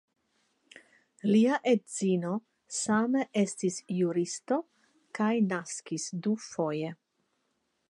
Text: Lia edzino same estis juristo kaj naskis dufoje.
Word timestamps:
Lia 1.33 1.59
edzino 1.71 2.31
same 2.79 3.23
estis 3.43 3.79
juristo 3.99 4.59
kaj 5.19 5.31
naskis 5.53 6.11
dufoje. 6.29 6.93